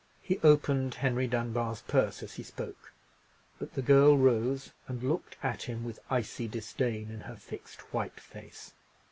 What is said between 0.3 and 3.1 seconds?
opened Henry Dunbar's purse as he spoke,